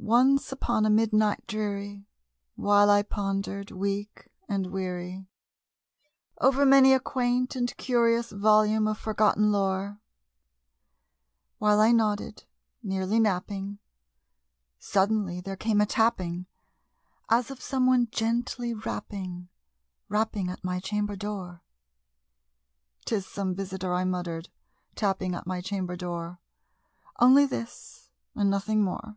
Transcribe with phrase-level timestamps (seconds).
[0.00, 2.06] Once upon a midnight dreary,
[2.54, 5.26] while I pondered, weak and weary,
[6.40, 9.98] Over many a quaint and curious volume of forgotten lore
[11.58, 12.44] While I nodded,
[12.80, 13.80] nearly napping,
[14.78, 16.46] suddenly there came a tapping,
[17.28, 19.48] As of some one gently rapping
[20.08, 21.60] rapping at my chamber door.
[23.04, 24.48] "'Tis some visitor," I muttered,
[24.94, 26.38] "tapping at my chamber door
[27.18, 29.16] Only this and nothing more."